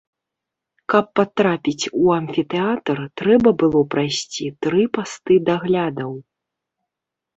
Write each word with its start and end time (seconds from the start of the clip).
Каб 0.93 1.05
патрапіць 1.17 1.85
у 2.05 2.07
амфітэатр, 2.19 2.97
трэба 3.21 3.49
было 3.65 3.79
прайсці 3.95 4.45
тры 4.67 4.83
пасты 4.99 5.33
даглядаў. 5.51 6.11